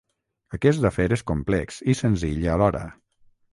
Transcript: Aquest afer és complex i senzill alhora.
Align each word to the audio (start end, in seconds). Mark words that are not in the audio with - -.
Aquest 0.57 0.87
afer 0.89 1.05
és 1.17 1.23
complex 1.33 1.79
i 1.93 1.97
senzill 2.01 2.43
alhora. 2.57 2.85